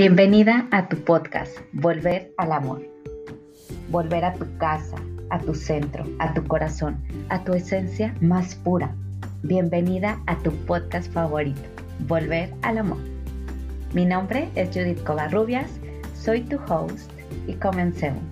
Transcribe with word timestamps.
Bienvenida 0.00 0.66
a 0.70 0.88
tu 0.88 0.96
podcast, 1.04 1.58
Volver 1.74 2.32
al 2.38 2.52
Amor. 2.52 2.80
Volver 3.90 4.24
a 4.24 4.32
tu 4.32 4.46
casa, 4.56 4.96
a 5.28 5.38
tu 5.38 5.54
centro, 5.54 6.06
a 6.20 6.32
tu 6.32 6.42
corazón, 6.46 6.96
a 7.28 7.44
tu 7.44 7.52
esencia 7.52 8.14
más 8.22 8.54
pura. 8.54 8.96
Bienvenida 9.42 10.18
a 10.26 10.38
tu 10.38 10.52
podcast 10.64 11.12
favorito, 11.12 11.60
Volver 12.08 12.50
al 12.62 12.78
Amor. 12.78 12.96
Mi 13.92 14.06
nombre 14.06 14.48
es 14.54 14.70
Judith 14.70 15.04
Covarrubias, 15.04 15.70
soy 16.14 16.40
tu 16.44 16.56
host 16.66 17.10
y 17.46 17.52
comencemos. 17.52 18.29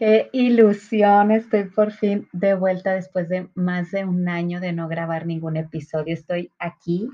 Qué 0.00 0.30
ilusión, 0.32 1.30
estoy 1.30 1.64
por 1.64 1.92
fin 1.92 2.26
de 2.32 2.54
vuelta 2.54 2.94
después 2.94 3.28
de 3.28 3.50
más 3.54 3.90
de 3.90 4.06
un 4.06 4.30
año 4.30 4.58
de 4.58 4.72
no 4.72 4.88
grabar 4.88 5.26
ningún 5.26 5.58
episodio. 5.58 6.14
Estoy 6.14 6.54
aquí 6.58 7.06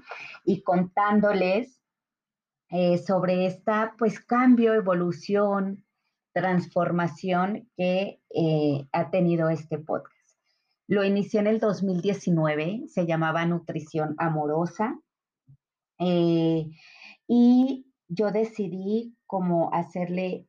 y 0.45 0.62
contándoles 0.62 1.80
eh, 2.70 2.98
sobre 2.98 3.46
esta, 3.46 3.96
pues, 3.98 4.20
cambio, 4.20 4.73
evolución, 4.73 5.84
transformación 6.33 7.69
que 7.77 8.20
eh, 8.33 8.87
ha 8.93 9.10
tenido 9.10 9.48
este 9.48 9.79
podcast. 9.79 10.38
Lo 10.87 11.02
inicié 11.02 11.41
en 11.41 11.48
el 11.48 11.59
2019, 11.59 12.84
se 12.87 13.05
llamaba 13.05 13.46
Nutrición 13.46 14.15
Amorosa. 14.16 14.96
Eh, 15.98 16.71
y 17.27 17.93
yo 18.07 18.30
decidí 18.30 19.16
como 19.27 19.74
hacerle 19.74 20.46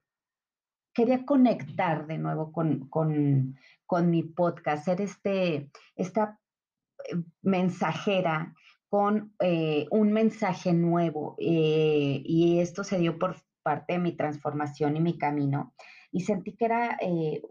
quería 0.98 1.28
conectar 1.28 2.08
de 2.08 2.18
nuevo 2.18 2.52
con, 2.52 3.60
mi 4.10 4.24
podcast, 4.24 4.84
ser 4.84 5.00
este, 5.00 5.70
esta 5.96 6.40
eh, 7.08 7.18
mensajera 7.44 8.56
con 8.90 9.36
eh, 9.40 9.86
un 9.92 10.12
mensaje 10.12 10.74
nuevo. 10.74 11.36
Eh, 11.38 12.24
y 12.26 12.60
esto 12.62 12.84
se 12.84 12.98
dio 12.98 13.20
por 13.20 13.36
parte 13.62 13.94
de 13.94 14.00
mi 14.00 14.14
transformación 14.14 14.98
y 14.98 15.02
mi 15.02 15.20
camino. 15.20 15.76
Y 16.12 16.22
sentí 16.22 16.56
que 16.56 16.66
era 16.66 16.98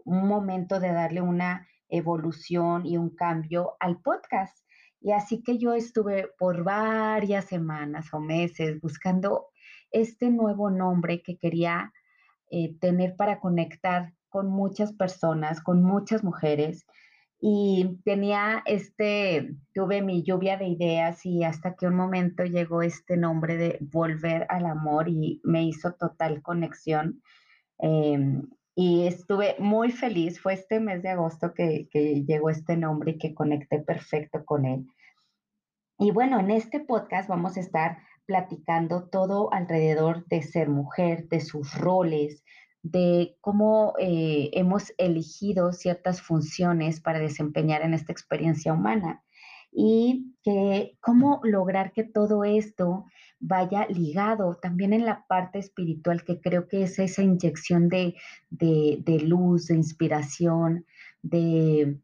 un 0.03 0.27
momento 0.27 0.81
de 0.81 0.91
darle 0.91 1.21
una 1.21 1.65
evolución 1.87 2.85
y 2.85 2.97
un 2.97 3.15
cambio 3.15 3.77
al 3.79 4.01
podcast. 4.01 4.57
Y 4.99 5.13
así 5.13 5.41
que 5.41 5.57
yo 5.57 5.73
estuve 5.73 6.31
por 6.37 6.65
varias 6.65 7.45
semanas 7.45 8.13
o 8.13 8.19
meses 8.19 8.81
buscando 8.81 9.47
este 9.91 10.29
nuevo 10.31 10.69
nombre 10.69 11.21
que 11.21 11.37
quería 11.37 11.93
eh, 12.49 12.77
tener 12.79 13.15
para 13.15 13.39
conectar 13.39 14.13
con 14.29 14.49
muchas 14.49 14.93
personas, 14.93 15.61
con 15.61 15.83
muchas 15.83 16.23
mujeres. 16.23 16.85
Y 17.39 17.99
tenía 18.03 18.63
este, 18.65 19.55
tuve 19.73 20.01
mi 20.01 20.23
lluvia 20.23 20.57
de 20.57 20.67
ideas 20.67 21.25
y 21.25 21.43
hasta 21.43 21.75
que 21.75 21.85
un 21.85 21.95
momento 21.95 22.43
llegó 22.43 22.81
este 22.81 23.15
nombre 23.15 23.57
de 23.57 23.77
volver 23.81 24.47
al 24.49 24.65
amor 24.65 25.07
y 25.07 25.39
me 25.43 25.63
hizo 25.63 25.93
total 25.93 26.41
conexión. 26.41 27.21
Em, 27.79 28.47
y 28.75 29.07
estuve 29.07 29.55
muy 29.59 29.91
feliz. 29.91 30.39
Fue 30.39 30.53
este 30.53 30.79
mes 30.79 31.03
de 31.03 31.09
agosto 31.09 31.53
que, 31.53 31.87
que 31.91 32.23
llegó 32.25 32.49
este 32.49 32.77
nombre 32.77 33.11
y 33.11 33.17
que 33.17 33.35
conecté 33.35 33.79
perfecto 33.79 34.45
con 34.45 34.65
él. 34.65 34.85
Y 35.99 36.11
bueno, 36.11 36.39
en 36.39 36.51
este 36.51 36.79
podcast 36.79 37.27
vamos 37.27 37.57
a 37.57 37.59
estar 37.59 37.97
platicando 38.27 39.05
todo 39.09 39.51
alrededor 39.51 40.27
de 40.27 40.43
ser 40.43 40.69
mujer, 40.69 41.27
de 41.29 41.39
sus 41.39 41.73
roles, 41.73 42.43
de 42.83 43.35
cómo 43.41 43.93
eh, 43.99 44.51
hemos 44.53 44.93
elegido 44.97 45.73
ciertas 45.73 46.21
funciones 46.21 46.99
para 47.01 47.19
desempeñar 47.19 47.81
en 47.81 47.93
esta 47.93 48.11
experiencia 48.11 48.73
humana. 48.73 49.23
Y 49.71 50.35
que 50.43 50.97
cómo 51.01 51.39
lograr 51.43 51.91
que 51.93 52.03
todo 52.03 52.43
esto 52.43 53.05
vaya 53.39 53.85
ligado 53.87 54.55
también 54.55 54.93
en 54.93 55.05
la 55.05 55.25
parte 55.27 55.59
espiritual, 55.59 56.23
que 56.23 56.39
creo 56.39 56.67
que 56.67 56.83
es 56.83 56.99
esa 56.99 57.21
inyección 57.21 57.89
de, 57.89 58.15
luz, 59.23 59.67
de 59.67 59.75
inspiración, 59.75 60.85
de, 61.21 61.97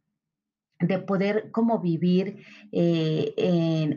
de 0.87 0.99
poder 0.99 1.51
como 1.51 1.79
vivir 1.79 2.43
eh, 2.71 3.33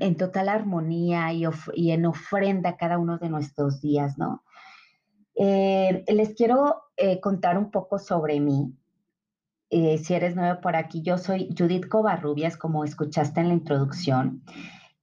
en, 0.01 0.17
total 0.17 0.49
armonía 0.49 1.33
y, 1.33 1.91
en 1.91 2.07
ofrenda 2.07 2.77
cada 2.77 2.99
uno 2.99 3.19
de 3.19 3.29
nuestros 3.29 3.81
días, 3.81 4.19
¿no? 4.19 4.43
Eh, 5.35 6.05
les 6.09 6.35
quiero 6.35 6.83
eh, 6.97 7.21
contar 7.21 7.59
un 7.59 7.71
poco 7.71 7.99
sobre 7.99 8.41
mí. 8.41 8.73
si 9.69 10.15
eres 10.15 10.37
nuevo 10.37 10.61
por 10.61 10.77
aquí, 10.77 11.03
yo 11.03 11.19
soy 11.19 11.55
Judith 11.57 11.89
Covarrubias, 11.89 12.57
como 12.57 12.85
escuchaste 12.85 13.41
en 13.41 13.49
la 13.49 13.55
introducción, 13.55 14.43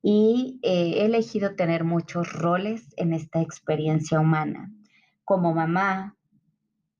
y 0.02 0.60
he 0.64 1.06
elegido 1.06 1.56
tener 1.56 1.84
muchos 1.84 2.32
roles 2.34 2.94
en 2.98 3.14
esta 3.14 3.42
experiencia 3.42 4.20
humana, 4.20 4.72
como 5.24 5.54
mamá, 5.54 6.16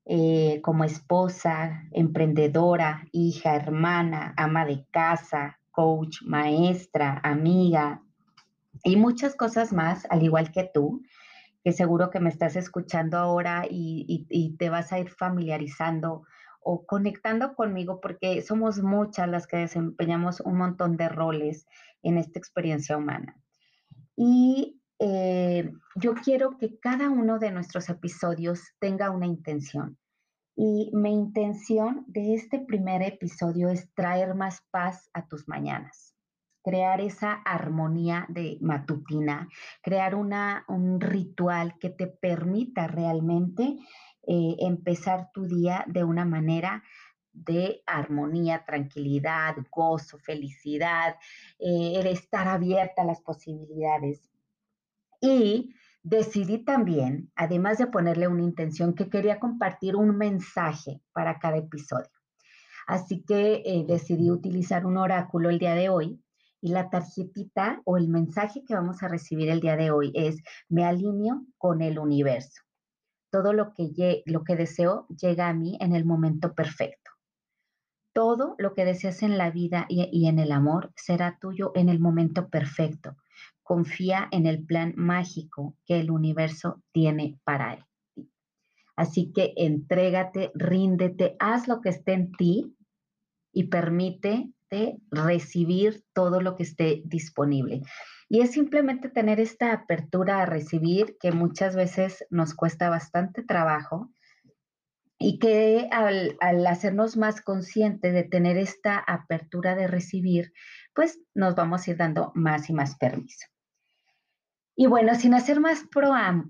eh, 0.06 0.60
como 0.62 0.84
esposa, 0.84 1.84
emprendedora, 1.92 3.06
hija, 3.12 3.56
hermana, 3.56 4.34
ama 4.36 4.66
de 4.66 4.86
casa, 4.90 5.58
coach, 5.70 6.22
maestra, 6.22 7.20
amiga 7.24 8.02
y 8.82 8.96
muchas 8.96 9.34
cosas 9.34 9.72
más, 9.72 10.06
al 10.10 10.22
igual 10.22 10.52
que 10.52 10.70
tú, 10.72 11.02
que 11.64 11.72
seguro 11.72 12.10
que 12.10 12.20
me 12.20 12.28
estás 12.28 12.54
escuchando 12.56 13.16
ahora 13.16 13.64
y, 13.68 14.56
te 14.58 14.68
vas 14.68 14.92
a 14.92 14.98
ir 14.98 15.08
familiarizando 15.08 16.24
o 16.60 16.84
conectando 16.84 17.54
conmigo 17.54 18.00
porque 18.00 18.42
somos 18.42 18.82
muchas 18.82 19.28
las 19.28 19.46
que 19.46 19.56
desempeñamos 19.56 20.40
un 20.40 20.58
montón 20.58 20.96
de 20.96 21.08
roles 21.08 21.66
en 22.02 22.18
esta 22.18 22.38
experiencia 22.38 22.96
humana. 22.96 23.36
Y 24.16 24.82
eh, 24.98 25.72
yo 25.96 26.14
quiero 26.14 26.56
que 26.58 26.78
cada 26.78 27.10
uno 27.10 27.38
de 27.38 27.50
nuestros 27.50 27.88
episodios 27.88 28.62
tenga 28.78 29.10
una 29.10 29.26
intención. 29.26 29.98
Y 30.56 30.90
mi 30.94 31.12
intención 31.12 32.04
de 32.06 32.34
este 32.34 32.60
primer 32.60 33.02
episodio 33.02 33.70
es 33.70 33.92
traer 33.94 34.34
más 34.34 34.62
paz 34.70 35.10
a 35.12 35.26
tus 35.26 35.48
mañanas, 35.48 36.14
crear 36.62 37.00
esa 37.00 37.32
armonía 37.32 38.26
de 38.28 38.58
matutina, 38.60 39.48
crear 39.82 40.14
una, 40.14 40.64
un 40.68 41.00
ritual 41.00 41.76
que 41.80 41.90
te 41.90 42.06
permita 42.06 42.86
realmente 42.86 43.78
eh, 44.26 44.56
empezar 44.60 45.30
tu 45.34 45.44
día 45.46 45.84
de 45.88 46.04
una 46.04 46.24
manera 46.24 46.84
de 47.32 47.82
armonía, 47.84 48.64
tranquilidad, 48.64 49.56
gozo, 49.72 50.18
felicidad, 50.18 51.16
eh, 51.58 51.94
el 51.96 52.06
estar 52.06 52.46
abierta 52.46 53.02
a 53.02 53.06
las 53.06 53.20
posibilidades. 53.20 54.30
Y 55.24 55.74
decidí 56.02 56.58
también, 56.58 57.32
además 57.34 57.78
de 57.78 57.86
ponerle 57.86 58.28
una 58.28 58.42
intención, 58.42 58.94
que 58.94 59.08
quería 59.08 59.40
compartir 59.40 59.96
un 59.96 60.18
mensaje 60.18 61.00
para 61.14 61.38
cada 61.38 61.56
episodio. 61.56 62.10
Así 62.86 63.24
que 63.24 63.62
eh, 63.64 63.86
decidí 63.88 64.30
utilizar 64.30 64.84
un 64.84 64.98
oráculo 64.98 65.48
el 65.48 65.58
día 65.58 65.74
de 65.74 65.88
hoy 65.88 66.22
y 66.60 66.68
la 66.68 66.90
tarjetita 66.90 67.80
o 67.86 67.96
el 67.96 68.08
mensaje 68.08 68.64
que 68.66 68.74
vamos 68.74 69.02
a 69.02 69.08
recibir 69.08 69.48
el 69.48 69.60
día 69.60 69.76
de 69.76 69.90
hoy 69.90 70.12
es, 70.14 70.42
me 70.68 70.84
alineo 70.84 71.46
con 71.56 71.80
el 71.80 71.98
universo. 71.98 72.60
Todo 73.30 73.54
lo 73.54 73.72
que, 73.72 74.22
lo 74.26 74.44
que 74.44 74.56
deseo 74.56 75.06
llega 75.08 75.48
a 75.48 75.54
mí 75.54 75.78
en 75.80 75.94
el 75.94 76.04
momento 76.04 76.52
perfecto. 76.52 77.12
Todo 78.12 78.56
lo 78.58 78.74
que 78.74 78.84
deseas 78.84 79.22
en 79.22 79.38
la 79.38 79.50
vida 79.50 79.86
y 79.88 80.28
en 80.28 80.38
el 80.38 80.52
amor 80.52 80.92
será 80.96 81.38
tuyo 81.40 81.72
en 81.74 81.88
el 81.88 81.98
momento 81.98 82.50
perfecto 82.50 83.16
confía 83.64 84.28
en 84.30 84.46
el 84.46 84.64
plan 84.64 84.92
mágico 84.96 85.76
que 85.84 85.98
el 85.98 86.12
universo 86.12 86.82
tiene 86.92 87.38
para 87.42 87.76
ti. 87.76 88.30
Así 88.96 89.32
que 89.32 89.52
entrégate, 89.56 90.52
ríndete, 90.54 91.34
haz 91.40 91.66
lo 91.66 91.80
que 91.80 91.88
esté 91.88 92.12
en 92.12 92.30
ti 92.32 92.76
y 93.52 93.64
permítete 93.64 94.98
recibir 95.10 96.04
todo 96.12 96.40
lo 96.40 96.54
que 96.54 96.62
esté 96.62 97.02
disponible. 97.04 97.82
Y 98.28 98.40
es 98.40 98.52
simplemente 98.52 99.08
tener 99.08 99.40
esta 99.40 99.72
apertura 99.72 100.42
a 100.42 100.46
recibir 100.46 101.16
que 101.20 101.32
muchas 101.32 101.74
veces 101.74 102.24
nos 102.30 102.54
cuesta 102.54 102.88
bastante 102.88 103.42
trabajo 103.42 104.10
y 105.18 105.38
que 105.38 105.88
al, 105.90 106.36
al, 106.40 106.66
hacernos 106.66 107.16
más 107.16 107.40
conscientes 107.40 108.12
de 108.12 108.24
tener 108.24 108.56
esta 108.58 108.98
apertura 108.98 109.74
de 109.74 109.86
recibir, 109.86 110.52
pues 110.94 111.20
nos 111.34 111.54
vamos 111.54 111.86
a 111.86 111.90
ir 111.90 111.96
dando 111.96 112.32
más 112.34 112.68
y 112.70 112.72
más 112.72 112.96
permiso. 112.96 113.46
Y 114.76 114.86
bueno, 114.86 115.14
sin 115.14 115.34
hacer 115.34 115.60
más 115.60 115.84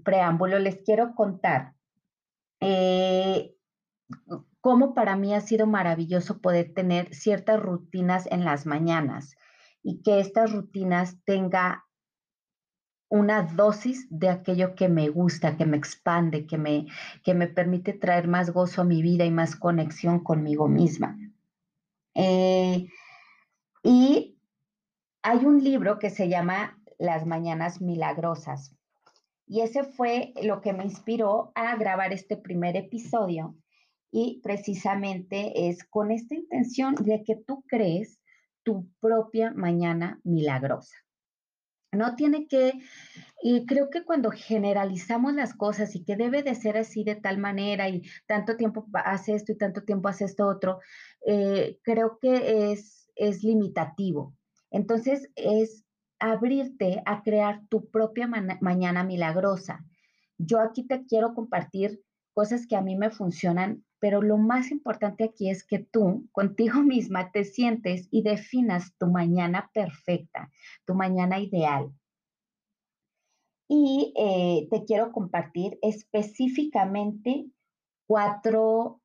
preámbulo, 0.04 0.58
les 0.58 0.76
quiero 0.76 1.14
contar 1.14 1.74
eh, 2.60 3.54
cómo 4.60 4.94
para 4.94 5.16
mí 5.16 5.34
ha 5.34 5.40
sido 5.40 5.66
maravilloso 5.66 6.40
poder 6.40 6.72
tener 6.72 7.14
ciertas 7.14 7.60
rutinas 7.60 8.26
en 8.30 8.44
las 8.44 8.64
mañanas 8.64 9.36
y 9.82 10.02
que 10.02 10.20
estas 10.20 10.52
rutinas 10.52 11.22
tenga 11.24 11.84
una 13.10 13.42
dosis 13.42 14.06
de 14.10 14.30
aquello 14.30 14.74
que 14.74 14.88
me 14.88 15.08
gusta, 15.08 15.56
que 15.56 15.66
me 15.66 15.76
expande, 15.76 16.46
que 16.46 16.56
me, 16.56 16.86
que 17.22 17.34
me 17.34 17.46
permite 17.46 17.92
traer 17.92 18.26
más 18.26 18.50
gozo 18.50 18.80
a 18.80 18.84
mi 18.84 19.02
vida 19.02 19.24
y 19.24 19.30
más 19.30 19.54
conexión 19.54 20.24
conmigo 20.24 20.66
misma. 20.66 21.16
Eh, 22.14 22.88
y 23.82 24.38
hay 25.22 25.44
un 25.44 25.62
libro 25.62 25.98
que 25.98 26.10
se 26.10 26.28
llama 26.28 26.80
Las 26.98 27.26
Mañanas 27.26 27.80
Milagrosas. 27.80 28.74
Y 29.46 29.60
ese 29.60 29.84
fue 29.84 30.32
lo 30.42 30.60
que 30.60 30.72
me 30.72 30.84
inspiró 30.84 31.52
a 31.54 31.76
grabar 31.76 32.12
este 32.12 32.36
primer 32.36 32.76
episodio. 32.76 33.56
Y 34.10 34.40
precisamente 34.42 35.68
es 35.68 35.84
con 35.84 36.10
esta 36.10 36.34
intención 36.34 36.94
de 36.94 37.24
que 37.24 37.36
tú 37.36 37.64
crees 37.66 38.20
tu 38.62 38.88
propia 39.00 39.52
mañana 39.52 40.20
milagrosa. 40.24 40.96
No 41.92 42.16
tiene 42.16 42.48
que, 42.48 42.72
y 43.42 43.66
creo 43.66 43.88
que 43.90 44.04
cuando 44.04 44.30
generalizamos 44.30 45.34
las 45.34 45.54
cosas 45.54 45.94
y 45.94 46.04
que 46.04 46.16
debe 46.16 46.42
de 46.42 46.54
ser 46.54 46.76
así 46.76 47.04
de 47.04 47.14
tal 47.14 47.38
manera 47.38 47.88
y 47.88 48.02
tanto 48.26 48.56
tiempo 48.56 48.86
hace 48.92 49.34
esto 49.34 49.52
y 49.52 49.58
tanto 49.58 49.84
tiempo 49.84 50.08
hace 50.08 50.24
esto 50.24 50.46
otro, 50.46 50.80
eh, 51.26 51.78
creo 51.82 52.18
que 52.20 52.72
es, 52.72 53.08
es 53.14 53.44
limitativo. 53.44 54.34
Entonces 54.70 55.30
es 55.36 55.84
abrirte 56.18 57.02
a 57.06 57.22
crear 57.22 57.62
tu 57.68 57.90
propia 57.90 58.26
mañana 58.26 59.04
milagrosa. 59.04 59.84
Yo 60.38 60.60
aquí 60.60 60.86
te 60.86 61.04
quiero 61.06 61.34
compartir 61.34 62.02
cosas 62.32 62.66
que 62.66 62.76
a 62.76 62.80
mí 62.80 62.96
me 62.96 63.10
funcionan, 63.10 63.84
pero 64.00 64.20
lo 64.20 64.36
más 64.36 64.70
importante 64.70 65.24
aquí 65.24 65.48
es 65.48 65.64
que 65.64 65.78
tú 65.78 66.28
contigo 66.32 66.82
misma 66.82 67.30
te 67.30 67.44
sientes 67.44 68.08
y 68.10 68.22
definas 68.22 68.94
tu 68.98 69.06
mañana 69.06 69.70
perfecta, 69.72 70.50
tu 70.84 70.94
mañana 70.94 71.38
ideal. 71.40 71.92
Y 73.66 74.12
eh, 74.16 74.68
te 74.70 74.84
quiero 74.84 75.10
compartir 75.10 75.78
específicamente 75.80 77.46
cuatro 78.06 79.00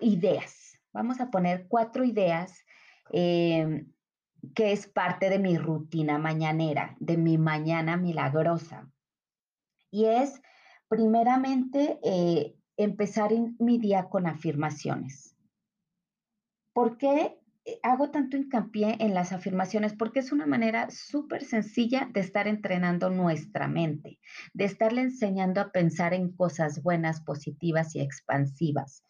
ideas. 0.00 0.78
Vamos 0.92 1.20
a 1.20 1.30
poner 1.30 1.68
cuatro 1.68 2.04
ideas 2.04 2.64
eh, 3.12 3.86
que 4.54 4.72
es 4.72 4.86
parte 4.86 5.30
de 5.30 5.38
mi 5.38 5.58
rutina 5.58 6.18
mañanera, 6.18 6.96
de 7.00 7.16
mi 7.16 7.38
mañana 7.38 7.96
milagrosa. 7.96 8.90
Y 9.90 10.06
es, 10.06 10.40
primeramente, 10.88 11.98
eh, 12.02 12.54
empezar 12.76 13.32
mi 13.58 13.78
día 13.78 14.08
con 14.08 14.26
afirmaciones. 14.26 15.36
¿Por 16.72 16.96
qué 16.96 17.38
hago 17.82 18.10
tanto 18.10 18.36
hincapié 18.36 18.96
en 19.00 19.14
las 19.14 19.32
afirmaciones? 19.32 19.94
Porque 19.94 20.20
es 20.20 20.32
una 20.32 20.46
manera 20.46 20.90
súper 20.90 21.44
sencilla 21.44 22.08
de 22.12 22.20
estar 22.20 22.46
entrenando 22.46 23.10
nuestra 23.10 23.68
mente, 23.68 24.18
de 24.54 24.64
estarle 24.64 25.02
enseñando 25.02 25.60
a 25.60 25.72
pensar 25.72 26.14
en 26.14 26.30
cosas 26.32 26.82
buenas, 26.82 27.20
positivas 27.20 27.94
y 27.96 28.00
expansivas. 28.00 29.02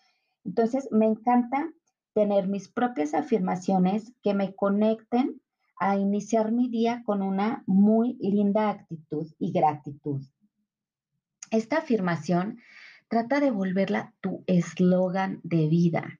Entonces, 0.44 0.88
me 0.90 1.06
encanta 1.06 1.70
tener 2.18 2.48
mis 2.48 2.66
propias 2.66 3.14
afirmaciones 3.14 4.12
que 4.24 4.34
me 4.34 4.56
conecten 4.56 5.40
a 5.78 5.96
iniciar 5.96 6.50
mi 6.50 6.68
día 6.68 7.04
con 7.06 7.22
una 7.22 7.62
muy 7.68 8.16
linda 8.18 8.70
actitud 8.70 9.32
y 9.38 9.52
gratitud. 9.52 10.20
Esta 11.52 11.76
afirmación 11.76 12.58
trata 13.06 13.38
de 13.38 13.52
volverla 13.52 14.14
tu 14.20 14.42
eslogan 14.48 15.38
de 15.44 15.68
vida. 15.68 16.18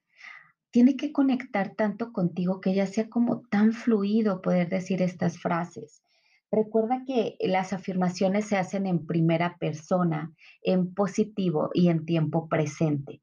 Tiene 0.71 0.95
que 0.95 1.11
conectar 1.11 1.75
tanto 1.75 2.13
contigo 2.13 2.61
que 2.61 2.73
ya 2.73 2.87
sea 2.87 3.09
como 3.09 3.41
tan 3.49 3.73
fluido 3.73 4.41
poder 4.41 4.69
decir 4.69 5.01
estas 5.01 5.37
frases. 5.37 6.01
Recuerda 6.49 7.03
que 7.05 7.35
las 7.41 7.73
afirmaciones 7.73 8.45
se 8.45 8.55
hacen 8.55 8.87
en 8.87 9.05
primera 9.05 9.57
persona, 9.57 10.33
en 10.61 10.93
positivo 10.93 11.71
y 11.73 11.89
en 11.89 12.05
tiempo 12.05 12.47
presente 12.47 13.21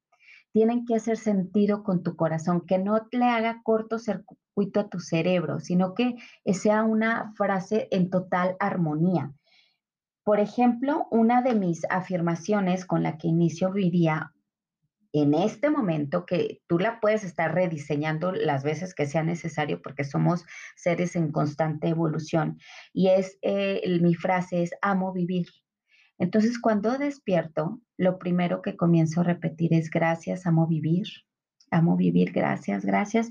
tienen 0.57 0.87
que 0.87 0.95
hacer 0.95 1.19
sentido 1.19 1.83
con 1.83 2.03
tu 2.03 2.17
corazón, 2.17 2.63
que 2.67 2.79
no 2.79 3.07
le 3.13 3.27
haga 3.27 3.61
cortocircuito 3.63 4.81
a 4.81 4.89
tu 4.89 5.01
cerebro, 5.01 5.61
sino 5.61 5.93
que 5.93 6.15
sea 6.47 6.83
una 6.83 7.35
frase 7.37 7.89
en 7.91 8.09
total 8.09 8.57
armonía. 8.59 9.35
Por 10.25 10.41
ejemplo, 10.41 11.09
una 11.11 11.43
de 11.43 11.55
mis 11.55 11.85
afirmaciones 11.91 12.87
con 12.87 13.03
la 13.03 13.19
que 13.19 13.29
inicio 13.29 13.69
mi 13.69 13.91
día 13.91 14.33
en 15.13 15.35
este 15.35 15.69
momento, 15.69 16.25
que 16.25 16.63
tú 16.67 16.79
la 16.79 17.01
puedes 17.01 17.23
estar 17.23 17.55
rediseñando 17.55 18.33
las 18.33 18.65
veces 18.65 18.95
que 18.95 19.05
sea 19.05 19.23
necesario 19.23 19.83
porque 19.83 20.05
somos 20.05 20.47
seres 20.75 21.17
en 21.17 21.33
constante 21.33 21.89
evolución, 21.89 22.57
y 22.95 23.09
es 23.09 23.39
eh, 23.43 23.83
mi 24.01 24.15
frase 24.15 24.63
es 24.63 24.71
amo 24.81 25.13
vivir. 25.13 25.49
Entonces, 26.19 26.59
cuando 26.59 26.99
despierto, 26.99 27.81
lo 27.97 28.19
primero 28.19 28.63
que 28.63 28.77
comienzo 28.77 29.21
a 29.21 29.25
repetir 29.25 29.75
es 29.75 29.91
gracias, 29.91 30.47
amo 30.47 30.67
vivir, 30.67 31.07
amo 31.71 31.97
vivir, 31.97 32.33
gracias, 32.33 32.85
gracias. 32.85 33.31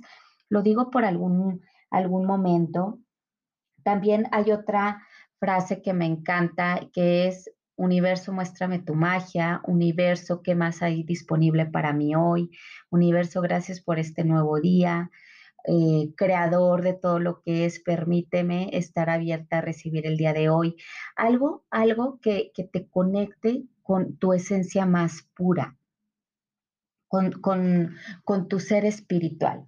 Lo 0.50 0.62
digo 0.62 0.92
por 0.92 1.06
algún, 1.06 1.62
algún 1.90 2.26
momento. 2.26 3.00
También 3.84 4.28
hay 4.32 4.52
otra 4.52 5.04
frase 5.40 5.82
que 5.82 5.94
me 5.94 6.06
encanta, 6.06 6.90
que 6.94 7.28
es, 7.28 7.50
universo, 7.76 8.32
muéstrame 8.32 8.80
tu 8.80 8.96
magia, 8.96 9.62
universo, 9.66 10.42
¿qué 10.42 10.56
más 10.56 10.82
hay 10.82 11.04
disponible 11.04 11.66
para 11.66 11.94
mí 11.94 12.16
hoy? 12.16 12.50
Universo, 12.90 13.42
gracias 13.42 13.82
por 13.82 14.00
este 14.00 14.24
nuevo 14.24 14.60
día. 14.60 15.12
Eh, 15.68 16.14
creador 16.16 16.84
de 16.84 16.94
todo 16.94 17.18
lo 17.18 17.42
que 17.42 17.66
es, 17.66 17.80
permíteme 17.80 18.70
estar 18.74 19.10
abierta 19.10 19.58
a 19.58 19.62
recibir 19.62 20.06
el 20.06 20.16
día 20.16 20.32
de 20.32 20.50
hoy. 20.50 20.76
Algo, 21.16 21.66
algo 21.72 22.20
que, 22.22 22.52
te 22.72 22.88
conecte 22.88 23.64
con 23.82 24.18
tu 24.18 24.34
esencia 24.34 24.86
más 24.86 25.28
pura, 25.36 25.76
con, 27.08 27.96
tu 28.48 28.60
ser 28.60 28.86
espiritual. 28.86 29.66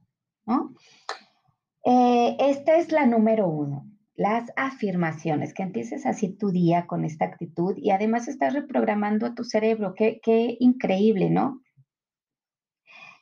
Eh, 1.84 2.38
esta 2.40 2.78
es 2.78 2.92
la 2.92 3.08
número 3.08 3.48
uno, 3.48 3.90
las 4.14 4.52
afirmaciones, 4.56 5.54
que 5.56 5.64
empieces 5.64 6.06
así 6.06 6.30
tu 6.30 6.52
día 6.52 6.86
con 6.86 7.06
esta 7.06 7.26
actitud 7.26 7.76
y 7.76 7.90
además 7.90 8.28
estás 8.28 8.54
reprogramando 8.54 9.26
a 9.26 9.34
tu 9.34 9.44
cerebro. 9.44 9.96
Qué, 9.96 10.20
qué 10.22 10.58
increíble, 10.60 11.32
¿no? 11.32 11.62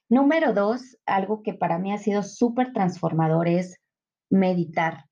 Número 0.09 0.53
dos, 0.53 0.97
algo 1.05 1.41
que 1.41 1.53
para 1.53 1.79
mí 1.79 1.91
ha 1.91 1.97
sido 1.97 2.21
súper 2.21 2.73
transformador 2.73 3.47
es 3.47 3.79
meditar. 4.29 5.05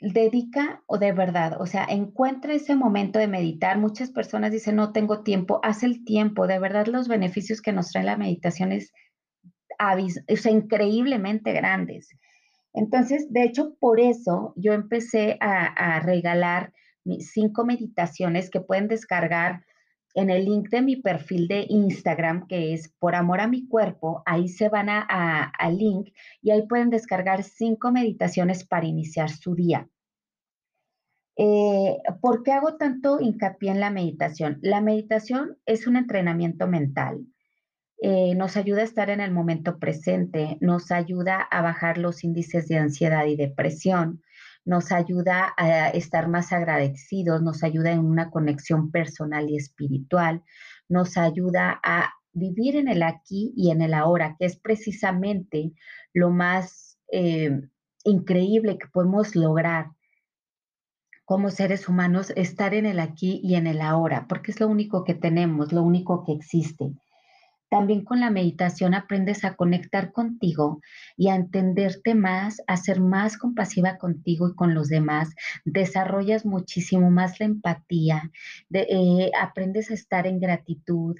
Dedica 0.00 0.82
o 0.86 0.98
de 0.98 1.12
verdad, 1.12 1.60
o 1.60 1.66
sea, 1.66 1.84
encuentra 1.84 2.54
ese 2.54 2.76
momento 2.76 3.18
de 3.18 3.28
meditar. 3.28 3.78
Muchas 3.78 4.10
personas 4.10 4.52
dicen, 4.52 4.76
no 4.76 4.92
tengo 4.92 5.22
tiempo, 5.22 5.60
haz 5.62 5.82
el 5.82 6.04
tiempo. 6.04 6.46
De 6.46 6.58
verdad, 6.58 6.86
los 6.86 7.08
beneficios 7.08 7.60
que 7.60 7.72
nos 7.72 7.90
trae 7.90 8.04
la 8.04 8.16
meditación 8.16 8.72
es, 8.72 8.92
increíblemente 10.46 11.52
grandes. 11.52 12.08
Entonces, 12.72 13.32
de 13.32 13.44
hecho, 13.44 13.76
por 13.78 14.00
eso 14.00 14.54
yo 14.56 14.72
empecé 14.72 15.36
a, 15.40 15.66
a 15.66 16.00
regalar 16.00 16.72
cinco 17.20 17.64
meditaciones 17.64 18.50
que 18.50 18.60
pueden 18.60 18.88
descargar 18.88 19.64
en 20.14 20.30
el 20.30 20.44
link 20.44 20.68
de 20.70 20.80
mi 20.80 20.96
perfil 20.96 21.48
de 21.48 21.66
Instagram, 21.68 22.46
que 22.46 22.72
es 22.72 22.88
por 22.98 23.14
amor 23.14 23.40
a 23.40 23.48
mi 23.48 23.66
cuerpo, 23.66 24.22
ahí 24.24 24.48
se 24.48 24.68
van 24.68 24.88
a, 24.88 25.42
al 25.58 25.76
link 25.76 26.10
y 26.40 26.52
ahí 26.52 26.66
pueden 26.66 26.90
descargar 26.90 27.42
cinco 27.42 27.90
meditaciones 27.90 28.64
para 28.64 28.86
iniciar 28.86 29.30
su 29.30 29.54
día. 29.54 29.88
Eh, 31.36 31.98
¿Por 32.20 32.44
qué 32.44 32.52
hago 32.52 32.76
tanto 32.76 33.20
hincapié 33.20 33.72
en 33.72 33.80
la 33.80 33.90
meditación? 33.90 34.58
La 34.62 34.80
meditación 34.80 35.58
es 35.66 35.88
un 35.88 35.96
entrenamiento 35.96 36.68
mental. 36.68 37.26
Eh, 38.00 38.34
nos 38.36 38.56
ayuda 38.56 38.82
a 38.82 38.84
estar 38.84 39.10
en 39.10 39.20
el 39.20 39.32
momento 39.32 39.78
presente, 39.78 40.58
nos 40.60 40.92
ayuda 40.92 41.40
a 41.40 41.62
bajar 41.62 41.98
los 41.98 42.22
índices 42.22 42.68
de 42.68 42.78
ansiedad 42.78 43.24
y 43.26 43.34
depresión, 43.34 44.22
nos 44.64 44.92
ayuda 44.92 45.54
a 45.56 45.90
estar 45.90 46.28
más 46.28 46.52
agradecidos, 46.52 47.42
nos 47.42 47.62
ayuda 47.62 47.92
en 47.92 48.00
una 48.00 48.30
conexión 48.30 48.90
personal 48.90 49.48
y 49.50 49.56
espiritual, 49.56 50.42
nos 50.88 51.16
ayuda 51.16 51.80
a 51.82 52.12
vivir 52.32 52.76
en 52.76 52.88
el 52.88 53.02
aquí 53.02 53.52
y 53.56 53.70
en 53.70 53.82
el 53.82 53.94
ahora, 53.94 54.36
que 54.38 54.46
es 54.46 54.56
precisamente 54.56 55.72
lo 56.12 56.30
más 56.30 56.98
eh, 57.12 57.60
increíble 58.04 58.78
que 58.78 58.88
podemos 58.88 59.36
lograr 59.36 59.90
como 61.24 61.50
seres 61.50 61.88
humanos, 61.88 62.32
estar 62.36 62.74
en 62.74 62.84
el 62.84 63.00
aquí 63.00 63.40
y 63.42 63.54
en 63.54 63.66
el 63.66 63.80
ahora, 63.80 64.26
porque 64.28 64.50
es 64.50 64.60
lo 64.60 64.68
único 64.68 65.04
que 65.04 65.14
tenemos, 65.14 65.72
lo 65.72 65.82
único 65.82 66.22
que 66.24 66.32
existe. 66.32 66.92
También 67.74 68.04
con 68.04 68.20
la 68.20 68.30
meditación 68.30 68.94
aprendes 68.94 69.44
a 69.44 69.56
conectar 69.56 70.12
contigo 70.12 70.80
y 71.16 71.26
a 71.26 71.34
entenderte 71.34 72.14
más, 72.14 72.62
a 72.68 72.76
ser 72.76 73.00
más 73.00 73.36
compasiva 73.36 73.98
contigo 73.98 74.48
y 74.48 74.54
con 74.54 74.74
los 74.74 74.86
demás. 74.86 75.34
Desarrollas 75.64 76.46
muchísimo 76.46 77.10
más 77.10 77.40
la 77.40 77.46
empatía, 77.46 78.30
eh, 78.72 79.32
aprendes 79.40 79.90
a 79.90 79.94
estar 79.94 80.28
en 80.28 80.38
gratitud, 80.38 81.16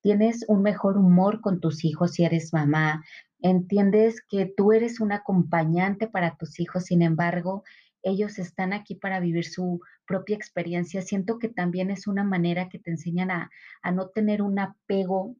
tienes 0.00 0.46
un 0.48 0.62
mejor 0.62 0.96
humor 0.96 1.42
con 1.42 1.60
tus 1.60 1.84
hijos 1.84 2.12
si 2.12 2.24
eres 2.24 2.54
mamá, 2.54 3.04
entiendes 3.42 4.22
que 4.26 4.46
tú 4.46 4.72
eres 4.72 5.00
un 5.00 5.12
acompañante 5.12 6.06
para 6.06 6.36
tus 6.36 6.58
hijos, 6.58 6.84
sin 6.84 7.02
embargo, 7.02 7.64
ellos 8.02 8.38
están 8.38 8.72
aquí 8.72 8.94
para 8.94 9.20
vivir 9.20 9.44
su 9.44 9.82
propia 10.06 10.36
experiencia. 10.36 11.02
Siento 11.02 11.38
que 11.38 11.50
también 11.50 11.90
es 11.90 12.06
una 12.06 12.24
manera 12.24 12.70
que 12.70 12.78
te 12.78 12.92
enseñan 12.92 13.30
a, 13.30 13.50
a 13.82 13.92
no 13.92 14.08
tener 14.08 14.40
un 14.40 14.58
apego 14.58 15.36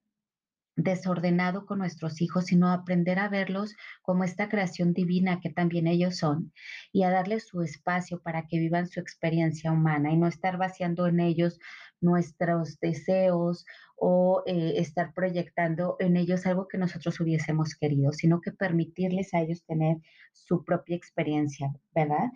desordenado 0.79 1.67
con 1.67 1.79
nuestros 1.79 2.23
hijos, 2.23 2.47
sino 2.47 2.71
aprender 2.71 3.19
a 3.19 3.29
verlos 3.29 3.75
como 4.01 4.23
esta 4.23 4.49
creación 4.49 4.95
divina 4.95 5.41
que 5.41 5.51
también 5.51 5.89
ellos 5.89 6.17
son 6.19 6.53
y 6.93 7.03
a 7.03 7.11
darles 7.11 7.49
su 7.49 7.63
espacio 7.63 8.23
para 8.23 8.47
que 8.47 8.61
vivan 8.61 8.87
su 8.87 9.01
experiencia 9.01 9.73
humana 9.73 10.13
y 10.13 10.17
no 10.17 10.29
estar 10.29 10.57
vaciando 10.57 11.09
en 11.09 11.19
ellos 11.19 11.59
nuestros 12.01 12.79
deseos 12.79 13.67
o 13.97 14.45
eh, 14.47 14.75
estar 14.77 15.13
proyectando 15.15 15.97
en 15.99 16.17
ellos 16.17 16.47
algo 16.47 16.69
que 16.69 16.79
nosotros 16.79 17.19
hubiésemos 17.19 17.75
querido, 17.75 18.13
sino 18.13 18.41
que 18.41 18.53
permitirles 18.53 19.35
a 19.35 19.41
ellos 19.41 19.65
tener 19.65 19.97
su 20.33 20.65
propia 20.65 20.97
experiencia, 20.97 21.73
¿verdad? 21.93 22.31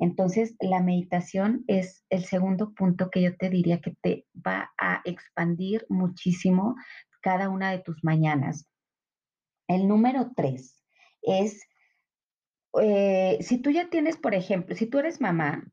Entonces, 0.00 0.56
la 0.60 0.82
meditación 0.82 1.62
es 1.68 2.04
el 2.10 2.24
segundo 2.24 2.74
punto 2.74 3.10
que 3.10 3.22
yo 3.22 3.36
te 3.36 3.48
diría 3.48 3.80
que 3.80 3.94
te 4.02 4.26
va 4.44 4.72
a 4.76 5.00
expandir 5.04 5.86
muchísimo 5.88 6.74
cada 7.24 7.48
una 7.48 7.70
de 7.70 7.78
tus 7.78 8.04
mañanas. 8.04 8.68
El 9.66 9.88
número 9.88 10.32
tres 10.36 10.84
es, 11.22 11.62
eh, 12.82 13.38
si 13.40 13.56
tú 13.56 13.70
ya 13.70 13.88
tienes, 13.88 14.18
por 14.18 14.34
ejemplo, 14.34 14.76
si 14.76 14.84
tú 14.86 14.98
eres 14.98 15.22
mamá, 15.22 15.64